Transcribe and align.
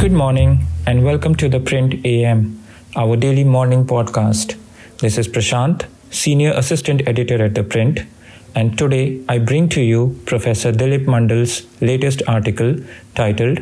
Good 0.00 0.12
morning 0.12 0.66
and 0.86 1.04
welcome 1.04 1.34
to 1.34 1.46
the 1.50 1.60
Print 1.60 2.06
AM, 2.06 2.58
our 2.96 3.16
daily 3.16 3.44
morning 3.44 3.84
podcast. 3.84 4.56
This 4.96 5.18
is 5.18 5.28
Prashant, 5.28 5.84
Senior 6.10 6.52
Assistant 6.52 7.06
Editor 7.06 7.44
at 7.44 7.54
The 7.54 7.62
Print, 7.62 8.00
and 8.54 8.78
today 8.78 9.22
I 9.28 9.36
bring 9.36 9.68
to 9.68 9.82
you 9.82 10.18
Professor 10.24 10.72
Dilip 10.72 11.06
Mandal's 11.06 11.66
latest 11.82 12.22
article 12.26 12.76
titled 13.14 13.60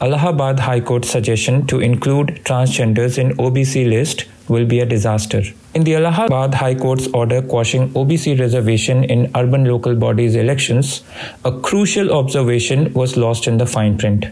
Allahabad 0.00 0.58
High 0.58 0.80
Court 0.80 1.04
suggestion 1.04 1.64
to 1.68 1.78
include 1.78 2.40
transgenders 2.42 3.16
in 3.16 3.36
OBC 3.36 3.88
list 3.88 4.24
will 4.48 4.66
be 4.66 4.80
a 4.80 4.86
disaster. 4.86 5.44
In 5.74 5.84
the 5.84 5.94
Allahabad 5.94 6.54
High 6.54 6.74
Court's 6.74 7.06
order 7.14 7.40
quashing 7.40 7.90
OBC 7.90 8.40
reservation 8.40 9.04
in 9.04 9.30
urban 9.36 9.64
local 9.64 9.94
bodies 9.94 10.34
elections, 10.34 11.02
a 11.44 11.52
crucial 11.60 12.12
observation 12.12 12.92
was 12.94 13.16
lost 13.16 13.46
in 13.46 13.58
the 13.58 13.66
fine 13.66 13.96
print. 13.96 14.26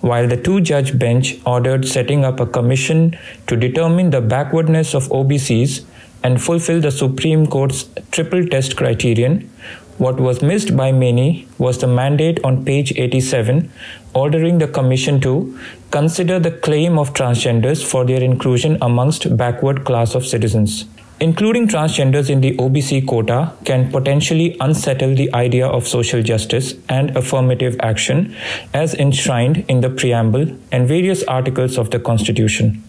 While 0.00 0.28
the 0.28 0.36
two 0.36 0.60
judge 0.60 0.96
bench 0.98 1.36
ordered 1.44 1.86
setting 1.86 2.24
up 2.24 2.38
a 2.38 2.46
commission 2.46 3.18
to 3.48 3.56
determine 3.56 4.10
the 4.10 4.20
backwardness 4.20 4.94
of 4.94 5.08
OBCs 5.08 5.84
and 6.22 6.40
fulfill 6.40 6.80
the 6.80 6.92
Supreme 6.92 7.46
Court's 7.46 7.88
triple 8.12 8.46
test 8.46 8.76
criterion, 8.76 9.50
what 9.98 10.20
was 10.20 10.40
missed 10.42 10.76
by 10.76 10.92
many 10.92 11.48
was 11.58 11.78
the 11.78 11.88
mandate 11.88 12.38
on 12.44 12.64
page 12.64 12.92
87 12.96 13.70
ordering 14.14 14.58
the 14.58 14.68
Commission 14.68 15.20
to 15.22 15.58
consider 15.90 16.38
the 16.38 16.52
claim 16.52 16.96
of 16.98 17.12
transgenders 17.12 17.84
for 17.84 18.04
their 18.04 18.22
inclusion 18.22 18.78
amongst 18.80 19.36
backward 19.36 19.84
class 19.84 20.14
of 20.14 20.24
citizens. 20.24 20.84
Including 21.20 21.66
transgenders 21.66 22.30
in 22.30 22.40
the 22.40 22.56
OBC 22.58 23.04
quota 23.04 23.52
can 23.64 23.90
potentially 23.90 24.56
unsettle 24.60 25.16
the 25.16 25.32
idea 25.34 25.66
of 25.66 25.88
social 25.88 26.22
justice 26.22 26.74
and 26.88 27.16
affirmative 27.16 27.76
action 27.80 28.36
as 28.72 28.94
enshrined 28.94 29.64
in 29.68 29.80
the 29.80 29.90
preamble 29.90 30.46
and 30.70 30.86
various 30.86 31.24
articles 31.24 31.76
of 31.76 31.90
the 31.90 31.98
Constitution. 31.98 32.84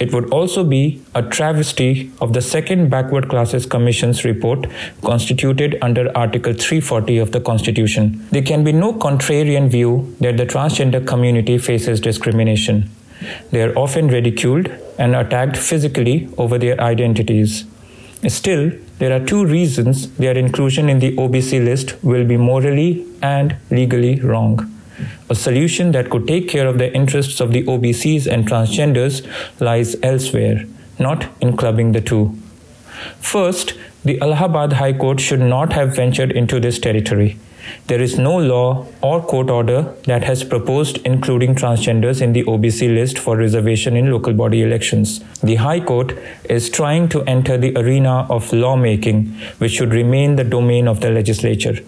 It 0.00 0.12
would 0.12 0.32
also 0.32 0.64
be 0.64 1.00
a 1.14 1.22
travesty 1.22 2.10
of 2.20 2.32
the 2.32 2.40
Second 2.40 2.90
Backward 2.90 3.28
Classes 3.28 3.66
Commission's 3.66 4.24
report 4.24 4.66
constituted 5.02 5.78
under 5.80 6.10
Article 6.16 6.54
340 6.54 7.18
of 7.18 7.30
the 7.30 7.40
Constitution. 7.40 8.26
There 8.32 8.42
can 8.42 8.64
be 8.64 8.72
no 8.72 8.94
contrarian 8.94 9.70
view 9.70 10.16
that 10.20 10.38
the 10.38 10.46
transgender 10.46 11.06
community 11.06 11.56
faces 11.56 12.00
discrimination. 12.00 12.90
They 13.50 13.62
are 13.62 13.76
often 13.76 14.08
ridiculed 14.08 14.68
and 14.98 15.14
attacked 15.14 15.56
physically 15.56 16.28
over 16.38 16.58
their 16.58 16.80
identities. 16.80 17.64
Still, 18.28 18.72
there 18.98 19.12
are 19.14 19.24
two 19.24 19.46
reasons 19.46 20.10
their 20.16 20.36
inclusion 20.36 20.88
in 20.88 20.98
the 20.98 21.16
OBC 21.16 21.64
list 21.64 21.94
will 22.04 22.24
be 22.24 22.36
morally 22.36 23.06
and 23.22 23.56
legally 23.70 24.20
wrong. 24.20 24.70
A 25.30 25.34
solution 25.34 25.92
that 25.92 26.10
could 26.10 26.26
take 26.26 26.48
care 26.48 26.66
of 26.66 26.78
the 26.78 26.92
interests 26.92 27.40
of 27.40 27.52
the 27.52 27.62
OBCs 27.64 28.26
and 28.26 28.46
transgenders 28.46 29.26
lies 29.60 29.96
elsewhere, 30.02 30.66
not 30.98 31.28
in 31.40 31.56
clubbing 31.56 31.92
the 31.92 32.00
two. 32.00 32.36
First, 33.20 33.74
the 34.04 34.20
Allahabad 34.20 34.74
High 34.74 34.92
Court 34.92 35.20
should 35.20 35.40
not 35.40 35.72
have 35.72 35.96
ventured 35.96 36.32
into 36.32 36.60
this 36.60 36.78
territory. 36.78 37.38
There 37.86 38.00
is 38.00 38.18
no 38.18 38.36
law 38.36 38.86
or 39.02 39.22
court 39.22 39.50
order 39.50 39.94
that 40.06 40.24
has 40.24 40.44
proposed 40.44 40.98
including 41.04 41.54
transgenders 41.54 42.20
in 42.20 42.32
the 42.32 42.44
OBC 42.44 42.94
list 42.94 43.18
for 43.18 43.36
reservation 43.36 43.96
in 43.96 44.10
local 44.10 44.32
body 44.32 44.62
elections. 44.62 45.20
The 45.42 45.56
High 45.56 45.80
Court 45.80 46.16
is 46.44 46.70
trying 46.70 47.08
to 47.10 47.22
enter 47.22 47.56
the 47.58 47.76
arena 47.76 48.26
of 48.30 48.52
lawmaking, 48.52 49.26
which 49.58 49.72
should 49.72 49.92
remain 49.92 50.36
the 50.36 50.44
domain 50.44 50.88
of 50.88 51.00
the 51.00 51.10
legislature. 51.10 51.78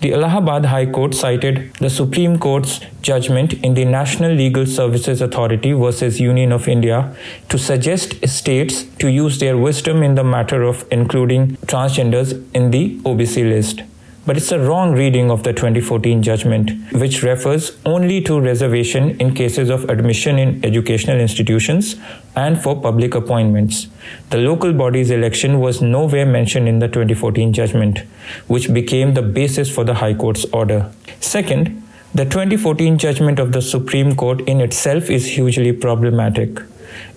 The 0.00 0.12
Allahabad 0.12 0.66
High 0.66 0.86
Court 0.86 1.14
cited 1.14 1.72
the 1.74 1.88
Supreme 1.88 2.38
Court's 2.38 2.80
judgment 3.00 3.54
in 3.54 3.74
the 3.74 3.84
National 3.84 4.32
Legal 4.32 4.66
Services 4.66 5.20
Authority 5.20 5.72
versus 5.72 6.20
Union 6.20 6.52
of 6.52 6.68
India 6.68 7.14
to 7.48 7.58
suggest 7.58 8.26
states 8.28 8.84
to 8.98 9.08
use 9.08 9.38
their 9.38 9.56
wisdom 9.56 10.02
in 10.02 10.14
the 10.14 10.24
matter 10.24 10.62
of 10.62 10.84
including 10.90 11.56
transgenders 11.66 12.44
in 12.52 12.70
the 12.70 12.98
OBC 13.00 13.48
list. 13.48 13.82
But 14.24 14.36
it's 14.36 14.52
a 14.52 14.58
wrong 14.60 14.92
reading 14.92 15.32
of 15.32 15.42
the 15.42 15.52
2014 15.52 16.22
judgment, 16.22 16.70
which 16.92 17.24
refers 17.24 17.76
only 17.84 18.20
to 18.22 18.40
reservation 18.40 19.20
in 19.20 19.34
cases 19.34 19.68
of 19.68 19.90
admission 19.90 20.38
in 20.38 20.64
educational 20.64 21.18
institutions 21.18 21.96
and 22.36 22.62
for 22.62 22.80
public 22.80 23.16
appointments. 23.16 23.88
The 24.30 24.38
local 24.38 24.72
body's 24.72 25.10
election 25.10 25.58
was 25.58 25.82
nowhere 25.82 26.24
mentioned 26.24 26.68
in 26.68 26.78
the 26.78 26.86
2014 26.86 27.52
judgment, 27.52 27.98
which 28.46 28.72
became 28.72 29.14
the 29.14 29.22
basis 29.22 29.68
for 29.68 29.82
the 29.82 29.94
High 29.94 30.14
Court's 30.14 30.44
order. 30.52 30.92
Second, 31.18 31.82
the 32.14 32.24
2014 32.24 32.98
judgment 32.98 33.40
of 33.40 33.50
the 33.50 33.62
Supreme 33.62 34.14
Court 34.14 34.40
in 34.42 34.60
itself 34.60 35.10
is 35.10 35.26
hugely 35.26 35.72
problematic. 35.72 36.60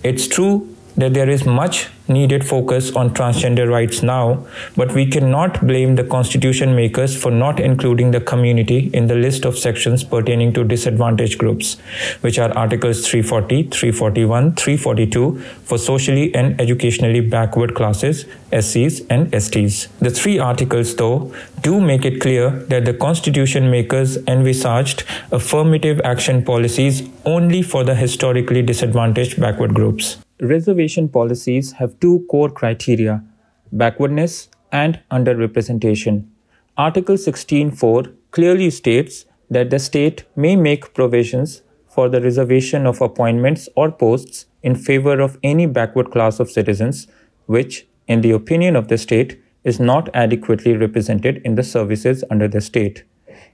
It's 0.01 0.27
true 0.27 0.74
that 0.97 1.13
there 1.13 1.29
is 1.29 1.45
much 1.45 1.89
needed 2.07 2.45
focus 2.47 2.91
on 2.95 3.13
transgender 3.13 3.69
rights 3.69 4.01
now, 4.03 4.45
but 4.75 4.93
we 4.93 5.05
cannot 5.05 5.65
blame 5.65 5.95
the 5.95 6.03
constitution 6.03 6.75
makers 6.75 7.19
for 7.19 7.31
not 7.31 7.59
including 7.59 8.11
the 8.11 8.21
community 8.21 8.89
in 8.93 9.07
the 9.07 9.15
list 9.15 9.45
of 9.45 9.57
sections 9.57 10.03
pertaining 10.03 10.53
to 10.53 10.63
disadvantaged 10.63 11.37
groups, 11.37 11.77
which 12.21 12.37
are 12.39 12.51
Articles 12.57 13.07
340, 13.07 13.63
341, 13.63 14.55
342 14.55 15.39
for 15.63 15.77
socially 15.77 16.33
and 16.35 16.59
educationally 16.61 17.21
backward 17.21 17.75
classes, 17.75 18.25
SCs, 18.51 19.05
and 19.09 19.31
STs. 19.31 19.87
The 19.99 20.11
three 20.11 20.39
articles, 20.39 20.95
though, 20.95 21.33
do 21.61 21.81
make 21.81 22.05
it 22.05 22.21
clear 22.21 22.51
that 22.51 22.85
the 22.85 22.93
constitution 22.93 23.71
makers 23.71 24.17
envisaged 24.27 25.03
affirmative 25.31 25.99
action 26.03 26.43
policies 26.43 27.09
only 27.25 27.61
for 27.61 27.83
the 27.83 27.95
historically 27.95 28.61
disadvantaged 28.61 29.41
backward 29.41 29.73
groups. 29.73 30.17
Reservation 30.41 31.07
policies 31.07 31.71
have 31.73 31.97
two 32.01 32.25
core 32.29 32.49
criteria 32.49 33.23
backwardness 33.71 34.49
and 34.69 34.99
underrepresentation. 35.09 36.27
Article 36.75 37.15
16.4 37.15 38.13
clearly 38.31 38.69
states 38.69 39.25
that 39.49 39.69
the 39.69 39.79
state 39.79 40.25
may 40.35 40.57
make 40.57 40.93
provisions 40.93 41.61
for 41.87 42.09
the 42.09 42.19
reservation 42.19 42.85
of 42.85 43.01
appointments 43.01 43.69
or 43.77 43.89
posts 43.89 44.47
in 44.61 44.75
favor 44.75 45.21
of 45.21 45.39
any 45.41 45.65
backward 45.65 46.11
class 46.11 46.41
of 46.41 46.51
citizens 46.51 47.07
which, 47.45 47.87
in 48.07 48.19
the 48.19 48.31
opinion 48.31 48.75
of 48.75 48.89
the 48.89 48.97
state, 48.97 49.41
is 49.63 49.79
not 49.79 50.09
adequately 50.13 50.75
represented 50.75 51.41
in 51.45 51.55
the 51.55 51.63
services 51.63 52.25
under 52.29 52.49
the 52.49 52.59
state. 52.59 53.05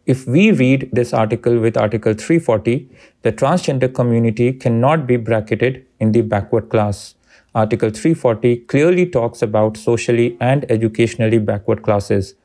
If 0.07 0.25
we 0.25 0.51
read 0.51 0.89
this 0.91 1.13
article 1.13 1.59
with 1.59 1.77
Article 1.77 2.15
340, 2.15 2.89
the 3.21 3.31
transgender 3.31 3.93
community 3.93 4.51
cannot 4.51 5.05
be 5.05 5.17
bracketed 5.17 5.85
in 6.01 6.11
the 6.11 6.21
backward 6.21 6.69
class. 6.69 7.15
Article 7.53 7.89
340 7.89 8.57
clearly 8.73 9.05
talks 9.05 9.41
about 9.41 9.77
socially 9.77 10.37
and 10.39 10.69
educationally 10.69 11.37
backward 11.37 11.83
classes, 11.83 12.35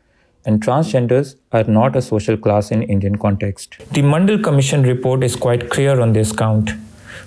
and 0.44 0.61
transgenders 0.61 1.37
are 1.53 1.65
not 1.65 1.97
a 1.97 2.03
social 2.03 2.37
class 2.37 2.71
in 2.71 2.83
Indian 2.83 3.17
context. 3.17 3.78
The 3.93 4.03
Mandal 4.03 4.43
Commission 4.43 4.83
report 4.83 5.25
is 5.25 5.37
quite 5.37 5.71
clear 5.71 6.00
on 6.00 6.12
this 6.12 6.33
count. 6.33 6.71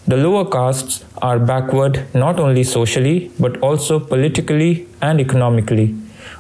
The 0.08 0.18
lower 0.18 0.46
castes 0.50 1.04
are 1.22 1.40
backward 1.40 2.04
not 2.14 2.40
only 2.40 2.64
socially 2.64 3.32
but 3.40 3.58
also 3.62 4.00
politically 4.00 4.88
and 5.02 5.20
economically. 5.20 5.96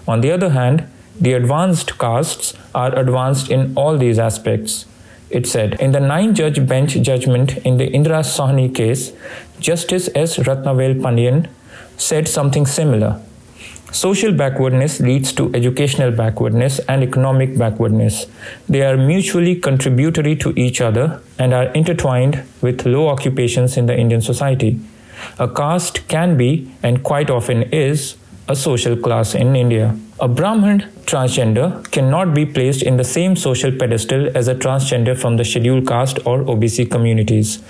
On 0.07 0.21
the 0.21 0.31
other 0.31 0.49
hand, 0.49 0.87
the 1.19 1.33
advanced 1.33 1.97
castes 1.99 2.53
are 2.73 2.97
advanced 2.97 3.51
in 3.51 3.73
all 3.75 3.97
these 3.97 4.19
aspects. 4.19 4.85
It 5.29 5.45
said 5.45 5.79
in 5.79 5.91
the 5.91 5.99
nine 5.99 6.33
judge 6.33 6.65
bench 6.67 6.93
judgment 7.01 7.57
in 7.57 7.77
the 7.77 7.87
Indra 7.87 8.19
Sahni 8.19 8.73
case, 8.73 9.11
Justice 9.59 10.09
S. 10.15 10.37
Ratnavel 10.37 11.01
Pandian 11.01 11.47
said 11.97 12.27
something 12.27 12.65
similar. 12.65 13.21
Social 13.91 14.31
backwardness 14.31 14.99
leads 14.99 15.33
to 15.33 15.51
educational 15.55 16.11
backwardness 16.11 16.79
and 16.87 17.03
economic 17.03 17.57
backwardness. 17.57 18.27
They 18.67 18.83
are 18.83 18.97
mutually 18.97 19.55
contributory 19.55 20.35
to 20.37 20.53
each 20.55 20.79
other 20.79 21.21
and 21.39 21.53
are 21.53 21.65
intertwined 21.73 22.43
with 22.61 22.85
low 22.85 23.07
occupations 23.07 23.77
in 23.77 23.87
the 23.87 23.97
Indian 23.97 24.21
society. 24.21 24.79
A 25.39 25.47
caste 25.47 26.07
can 26.07 26.37
be, 26.37 26.71
and 26.83 27.03
quite 27.03 27.29
often 27.29 27.63
is, 27.63 28.15
a 28.49 28.55
social 28.55 28.95
class 28.97 29.35
in 29.35 29.55
India. 29.55 29.95
A 30.19 30.27
Brahmin 30.27 30.79
transgender 31.05 31.89
cannot 31.91 32.33
be 32.33 32.45
placed 32.45 32.81
in 32.81 32.97
the 32.97 33.03
same 33.03 33.35
social 33.35 33.71
pedestal 33.71 34.35
as 34.35 34.47
a 34.47 34.55
transgender 34.55 35.15
from 35.15 35.37
the 35.37 35.45
scheduled 35.45 35.87
caste 35.87 36.19
or 36.25 36.39
OBC 36.43 36.89
communities. 36.89 37.63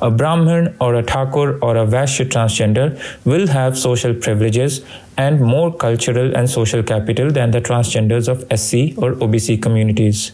A 0.00 0.10
Brahmin 0.10 0.74
or 0.80 0.94
a 0.94 1.02
Thakur 1.02 1.58
or 1.58 1.76
a 1.76 1.86
Vaishya 1.86 2.26
transgender 2.30 2.88
will 3.26 3.46
have 3.46 3.78
social 3.78 4.14
privileges 4.14 4.80
and 5.18 5.40
more 5.40 5.72
cultural 5.72 6.34
and 6.34 6.48
social 6.48 6.82
capital 6.82 7.30
than 7.30 7.50
the 7.50 7.60
transgenders 7.60 8.26
of 8.26 8.40
SC 8.58 8.98
or 8.98 9.12
OBC 9.26 9.60
communities. 9.62 10.32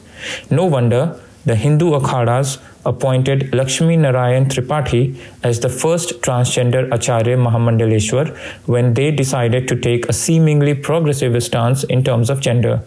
No 0.48 0.64
wonder 0.64 1.20
the 1.44 1.56
Hindu 1.56 1.90
akhadas 1.98 2.58
appointed 2.88 3.54
Lakshmi 3.54 3.96
Narayan 3.96 4.46
Tripathi 4.46 5.16
as 5.42 5.60
the 5.60 5.68
first 5.68 6.20
transgender 6.22 6.90
Acharya 6.92 7.36
Mahamandaleshwar 7.36 8.36
when 8.66 8.94
they 8.94 9.10
decided 9.10 9.68
to 9.68 9.76
take 9.88 10.08
a 10.08 10.12
seemingly 10.12 10.74
progressive 10.74 11.42
stance 11.42 11.84
in 11.84 12.02
terms 12.02 12.30
of 12.30 12.40
gender. 12.40 12.82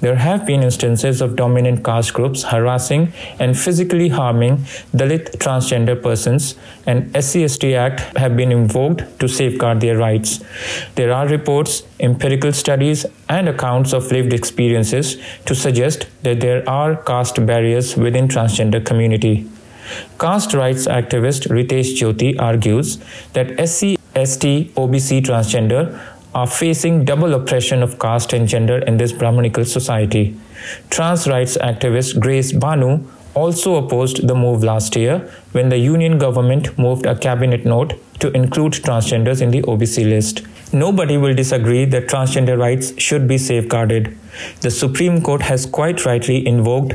There 0.00 0.16
have 0.16 0.44
been 0.44 0.62
instances 0.62 1.20
of 1.20 1.36
dominant 1.36 1.84
caste 1.84 2.12
groups 2.12 2.42
harassing 2.44 3.12
and 3.38 3.58
physically 3.58 4.08
harming 4.08 4.58
Dalit 4.94 5.36
transgender 5.38 6.00
persons, 6.00 6.54
and 6.86 7.10
SC/ST 7.16 7.74
Act 7.74 8.16
have 8.18 8.36
been 8.36 8.52
invoked 8.52 9.04
to 9.20 9.28
safeguard 9.28 9.80
their 9.80 9.96
rights. 9.96 10.44
There 10.96 11.12
are 11.12 11.26
reports, 11.26 11.82
empirical 11.98 12.52
studies, 12.52 13.06
and 13.28 13.48
accounts 13.48 13.92
of 13.92 14.12
lived 14.12 14.32
experiences 14.32 15.16
to 15.46 15.54
suggest 15.54 16.06
that 16.22 16.40
there 16.40 16.68
are 16.68 16.96
caste 16.96 17.44
barriers 17.46 17.96
within 17.96 18.28
transgender 18.28 18.84
community. 18.84 19.46
Caste 20.18 20.52
rights 20.52 20.86
activist 20.86 21.48
Ritesh 21.48 21.96
Jyoti 21.98 22.34
argues 22.38 22.98
that 23.34 23.52
SC, 23.66 23.96
ST, 24.14 24.74
OBC 24.74 25.22
transgender 25.22 25.98
are 26.36 26.46
facing 26.46 27.02
double 27.02 27.32
oppression 27.32 27.82
of 27.82 27.98
caste 27.98 28.34
and 28.34 28.46
gender 28.46 28.78
in 28.90 28.98
this 28.98 29.10
Brahmanical 29.10 29.64
society. 29.64 30.38
Trans 30.90 31.26
rights 31.26 31.56
activist 31.56 32.20
Grace 32.20 32.52
Banu 32.52 32.90
also 33.32 33.76
opposed 33.76 34.28
the 34.28 34.34
move 34.34 34.62
last 34.62 34.96
year 34.96 35.18
when 35.52 35.70
the 35.70 35.78
union 35.78 36.18
government 36.18 36.78
moved 36.78 37.06
a 37.06 37.18
cabinet 37.18 37.64
note 37.64 37.94
to 38.20 38.30
include 38.32 38.74
transgenders 38.74 39.40
in 39.40 39.50
the 39.50 39.62
OBC 39.62 40.04
list. 40.04 40.42
Nobody 40.74 41.16
will 41.16 41.34
disagree 41.34 41.86
that 41.86 42.06
transgender 42.06 42.58
rights 42.58 42.92
should 43.00 43.26
be 43.26 43.38
safeguarded. 43.38 44.14
The 44.60 44.70
Supreme 44.70 45.22
Court 45.22 45.40
has 45.40 45.64
quite 45.64 46.04
rightly 46.04 46.46
invoked 46.46 46.92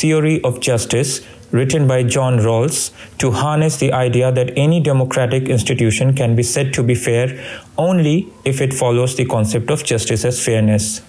theory 0.00 0.42
of 0.44 0.60
justice 0.60 1.20
written 1.50 1.86
by 1.88 2.02
John 2.02 2.38
Rawls 2.38 2.92
to 3.18 3.30
harness 3.30 3.76
the 3.78 3.92
idea 3.92 4.30
that 4.32 4.52
any 4.56 4.80
democratic 4.80 5.48
institution 5.48 6.14
can 6.14 6.36
be 6.36 6.42
said 6.42 6.72
to 6.74 6.82
be 6.82 6.94
fair 6.94 7.38
only 7.76 8.28
if 8.44 8.60
it 8.60 8.74
follows 8.74 9.16
the 9.16 9.24
concept 9.24 9.70
of 9.70 9.84
justice 9.84 10.24
as 10.24 10.44
fairness. 10.44 11.02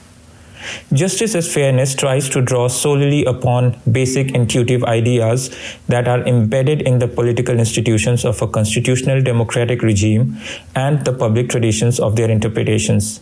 Justice 0.92 1.36
as 1.36 1.52
fairness 1.54 1.96
tries 1.96 2.30
to 2.30 2.42
draw 2.42 2.68
solely 2.68 3.24
upon 3.26 3.80
basic 3.90 4.34
intuitive 4.34 4.84
ideas 4.84 5.56
that 5.88 6.08
are 6.08 6.20
embedded 6.28 6.82
in 6.82 7.00
the 7.00 7.08
political 7.08 7.58
institutions 7.58 8.26
of 8.26 8.42
a 8.42 8.48
constitutional 8.48 9.22
democratic 9.22 9.82
regime 9.82 10.38
and 10.76 11.06
the 11.06 11.14
public 11.14 11.50
traditions 11.50 12.00
of 12.00 12.16
their 12.16 12.30
interpretations. 12.30 13.22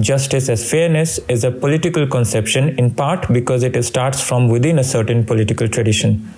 Justice 0.00 0.50
as 0.50 0.70
fairness 0.70 1.18
is 1.26 1.42
a 1.42 1.50
political 1.50 2.06
conception 2.06 2.78
in 2.78 2.90
part 2.90 3.32
because 3.32 3.62
it 3.62 3.82
starts 3.82 4.20
from 4.20 4.48
within 4.48 4.78
a 4.78 4.84
certain 4.84 5.24
political 5.24 5.68
tradition. 5.68 6.30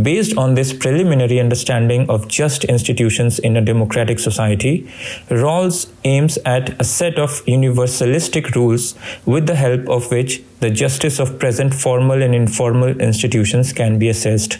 Based 0.00 0.36
on 0.36 0.54
this 0.54 0.74
preliminary 0.74 1.40
understanding 1.40 2.10
of 2.10 2.28
just 2.28 2.64
institutions 2.64 3.38
in 3.38 3.56
a 3.56 3.62
democratic 3.62 4.18
society, 4.18 4.86
Rawls 5.30 5.90
aims 6.04 6.36
at 6.44 6.78
a 6.78 6.84
set 6.84 7.18
of 7.18 7.42
universalistic 7.46 8.54
rules 8.54 8.94
with 9.24 9.46
the 9.46 9.54
help 9.54 9.88
of 9.88 10.10
which 10.10 10.42
the 10.60 10.70
justice 10.70 11.18
of 11.18 11.38
present 11.38 11.74
formal 11.74 12.22
and 12.22 12.34
informal 12.34 13.00
institutions 13.00 13.72
can 13.72 13.98
be 13.98 14.10
assessed. 14.10 14.58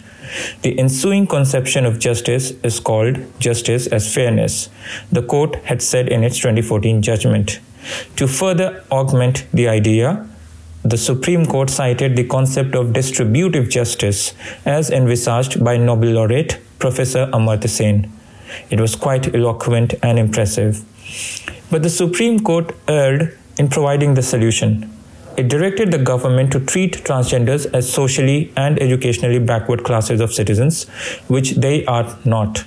The 0.61 0.77
ensuing 0.79 1.27
conception 1.27 1.85
of 1.85 1.99
justice 1.99 2.51
is 2.63 2.79
called 2.79 3.17
justice 3.39 3.87
as 3.87 4.13
fairness, 4.13 4.69
the 5.11 5.21
court 5.21 5.55
had 5.65 5.81
said 5.81 6.09
in 6.09 6.23
its 6.23 6.37
2014 6.37 7.01
judgment. 7.01 7.59
To 8.17 8.27
further 8.27 8.83
augment 8.91 9.45
the 9.53 9.67
idea, 9.67 10.27
the 10.83 10.97
Supreme 10.97 11.45
Court 11.45 11.69
cited 11.69 12.15
the 12.15 12.23
concept 12.23 12.75
of 12.75 12.93
distributive 12.93 13.69
justice 13.69 14.33
as 14.65 14.89
envisaged 14.89 15.63
by 15.63 15.77
Nobel 15.77 16.11
laureate 16.11 16.59
Professor 16.79 17.27
Amartya 17.33 17.69
Sen. 17.69 18.11
It 18.69 18.79
was 18.79 18.95
quite 18.95 19.33
eloquent 19.35 19.95
and 20.01 20.17
impressive. 20.17 20.83
But 21.69 21.83
the 21.83 21.89
Supreme 21.89 22.39
Court 22.39 22.73
erred 22.87 23.37
in 23.57 23.67
providing 23.67 24.13
the 24.13 24.21
solution. 24.21 24.89
It 25.37 25.49
directed 25.49 25.91
the 25.91 25.99
government 25.99 26.51
to 26.53 26.59
treat 26.59 27.03
transgenders 27.03 27.71
as 27.71 27.87
socially 27.93 28.51
and 28.57 28.81
educationally 28.81 29.37
backward 29.37 29.83
classes 29.83 30.19
of 30.19 30.33
citizens, 30.33 30.85
which 31.27 31.51
they 31.51 31.85
are 31.85 32.17
not. 32.25 32.65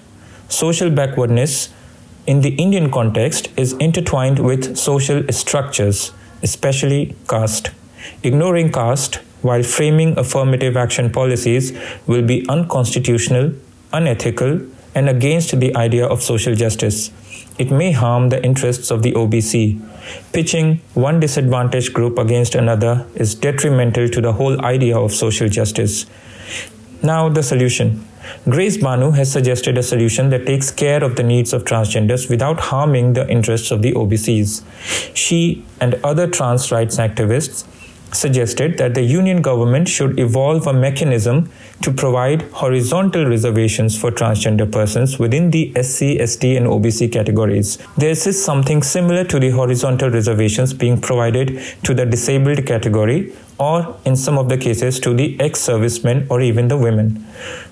Social 0.49 0.88
backwardness 0.88 1.70
in 2.28 2.43
the 2.43 2.55
Indian 2.55 2.93
context 2.93 3.49
is 3.56 3.72
intertwined 3.75 4.38
with 4.38 4.76
social 4.76 5.25
structures, 5.32 6.12
especially 6.44 7.17
caste. 7.28 7.70
Ignoring 8.22 8.70
caste 8.70 9.17
while 9.43 9.64
framing 9.64 10.17
affirmative 10.17 10.76
action 10.76 11.11
policies 11.11 11.76
will 12.06 12.22
be 12.22 12.46
unconstitutional, 12.49 13.52
unethical, 13.93 14.61
and 14.94 15.08
against 15.08 15.58
the 15.58 15.75
idea 15.75 16.06
of 16.06 16.22
social 16.22 16.55
justice. 16.55 17.11
It 17.61 17.71
may 17.71 17.93
harm 17.93 18.31
the 18.31 18.43
interests 18.43 18.91
of 18.91 19.03
the 19.03 19.12
OBC. 19.12 19.79
Pitching 20.33 20.81
one 20.95 21.21
disadvantaged 21.21 21.93
group 21.93 22.17
against 22.17 22.55
another 22.55 23.07
is 23.15 23.35
detrimental 23.35 24.09
to 24.09 24.21
the 24.23 24.33
whole 24.33 24.65
idea 24.65 24.97
of 24.97 25.12
social 25.12 25.47
justice. 25.47 26.07
Now, 27.03 27.29
the 27.29 27.43
solution. 27.43 28.07
Grace 28.49 28.79
Banu 28.79 29.11
has 29.11 29.31
suggested 29.31 29.77
a 29.77 29.83
solution 29.83 30.31
that 30.31 30.47
takes 30.47 30.71
care 30.71 31.05
of 31.05 31.17
the 31.17 31.23
needs 31.23 31.53
of 31.53 31.65
transgenders 31.65 32.31
without 32.31 32.61
harming 32.61 33.12
the 33.12 33.29
interests 33.29 33.71
of 33.71 33.83
the 33.83 33.93
OBCs. 33.93 34.65
She 35.15 35.63
and 35.83 35.97
other 36.03 36.27
trans 36.27 36.73
rights 36.73 36.97
activists 36.97 37.67
suggested 38.12 38.79
that 38.79 38.95
the 38.95 39.03
union 39.03 39.43
government 39.43 39.89
should 39.89 40.19
evolve 40.19 40.67
a 40.67 40.73
mechanism 40.73 41.51
to 41.83 41.93
provide 41.93 42.43
horizontal 42.53 43.27
reservations 43.27 43.99
for 43.99 44.11
transgender 44.11 44.71
persons 44.71 45.19
within 45.19 45.51
the 45.51 45.73
SC, 45.83 46.19
ST, 46.27 46.57
and 46.57 46.67
OBC 46.67 47.12
categories. 47.12 47.79
This 47.97 48.27
is 48.27 48.43
something 48.43 48.83
similar 48.83 49.25
to 49.25 49.39
the 49.39 49.51
horizontal 49.51 50.11
reservations 50.11 50.73
being 50.75 51.01
provided 51.01 51.62
to 51.85 51.95
the 51.95 52.07
disabled 52.07 52.67
category 52.67 53.33
or 53.61 53.95
in 54.07 54.17
some 54.17 54.39
of 54.39 54.49
the 54.49 54.57
cases 54.57 54.99
to 54.99 55.12
the 55.12 55.39
ex-servicemen 55.39 56.27
or 56.31 56.41
even 56.41 56.69
the 56.69 56.79
women. 56.79 57.27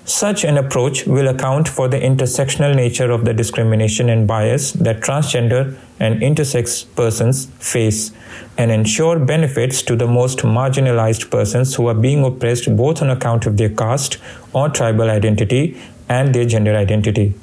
Such 0.05 0.43
an 0.43 0.55
approach 0.55 1.05
will 1.07 1.27
account 1.27 1.67
for 1.67 1.87
the 1.87 1.99
intersectional 1.99 2.75
nature 2.75 3.09
of 3.09 3.25
the 3.25 3.33
discrimination 3.33 4.07
and 4.07 4.27
bias 4.27 4.71
that 4.73 5.01
transgender 5.01 5.75
and 5.99 6.21
intersex 6.21 6.85
persons 6.95 7.47
face 7.57 8.11
and 8.55 8.71
ensure 8.71 9.17
benefits 9.17 9.81
to 9.81 9.95
the 9.95 10.07
most 10.07 10.39
marginalized 10.39 11.31
persons 11.31 11.75
who 11.75 11.87
are 11.87 11.95
being 11.95 12.23
oppressed 12.23 12.75
both 12.77 13.01
on 13.01 13.09
account 13.09 13.47
of 13.47 13.57
their 13.57 13.69
caste 13.69 14.19
or 14.53 14.69
tribal 14.69 15.09
identity 15.09 15.81
and 16.07 16.35
their 16.35 16.45
gender 16.45 16.75
identity. 16.75 17.33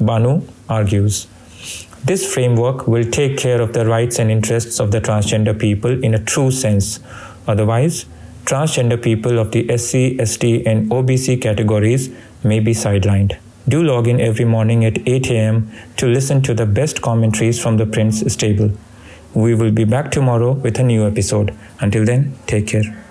Banu 0.00 0.42
argues. 0.68 1.26
This 2.04 2.32
framework 2.32 2.86
will 2.86 3.04
take 3.10 3.36
care 3.36 3.60
of 3.60 3.72
the 3.72 3.84
rights 3.84 4.20
and 4.20 4.30
interests 4.30 4.78
of 4.78 4.92
the 4.92 5.00
transgender 5.00 5.58
people 5.58 6.02
in 6.04 6.14
a 6.14 6.24
true 6.24 6.52
sense 6.52 7.00
Otherwise, 7.48 8.06
transgender 8.44 9.02
people 9.02 9.38
of 9.38 9.50
the 9.50 9.64
SC, 9.76 10.24
ST, 10.24 10.66
and 10.66 10.88
OBC 10.90 11.42
categories 11.42 12.10
may 12.44 12.60
be 12.60 12.72
sidelined. 12.72 13.36
Do 13.68 13.82
log 13.82 14.06
in 14.06 14.20
every 14.20 14.44
morning 14.44 14.84
at 14.84 15.06
8 15.06 15.30
am 15.30 15.70
to 15.96 16.06
listen 16.06 16.40
to 16.42 16.54
the 16.54 16.64
best 16.64 17.02
commentaries 17.02 17.60
from 17.60 17.76
the 17.76 17.86
Print 17.86 18.14
stable. 18.14 18.70
We 19.34 19.54
will 19.54 19.72
be 19.72 19.84
back 19.84 20.10
tomorrow 20.10 20.52
with 20.52 20.78
a 20.78 20.82
new 20.82 21.06
episode. 21.06 21.54
Until 21.80 22.04
then, 22.04 22.38
take 22.46 22.68
care. 22.68 23.07